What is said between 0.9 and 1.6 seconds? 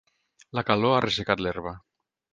ha ressecat